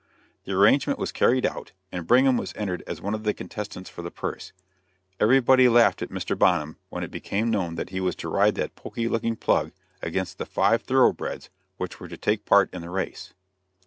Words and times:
The 0.45 0.53
arrangement 0.53 0.97
was 0.97 1.11
carried 1.11 1.45
out, 1.45 1.73
and 1.91 2.07
Brigham 2.07 2.35
was 2.35 2.55
entered 2.55 2.81
as 2.87 2.99
one 2.99 3.13
of 3.13 3.23
the 3.23 3.35
contestants 3.35 3.87
for 3.87 4.01
the 4.01 4.09
purse. 4.09 4.51
Everybody 5.19 5.69
laughed 5.69 6.01
at 6.01 6.09
Mr. 6.09 6.35
Bonham 6.35 6.77
when 6.89 7.03
it 7.03 7.11
became 7.11 7.51
known 7.51 7.75
that 7.75 7.91
he 7.91 7.99
was 8.01 8.15
to 8.15 8.27
ride 8.27 8.55
that 8.55 8.75
poky 8.75 9.07
looking 9.07 9.35
plug 9.35 9.73
against 10.01 10.39
the 10.39 10.47
five 10.47 10.81
thoroughbreds 10.81 11.51
which 11.77 11.99
were 11.99 12.07
to 12.07 12.17
take 12.17 12.45
part 12.45 12.73
in 12.73 12.81
the 12.81 12.89
race. 12.89 13.35